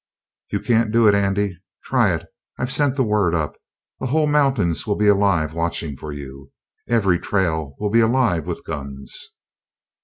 [0.51, 1.59] "You can't do it, Andy.
[1.83, 2.25] Try it.
[2.57, 3.53] I've sent the word up.
[3.99, 6.51] The whole mountains will be alive watchin' for you.
[6.87, 9.35] Every trail will be alive with guns."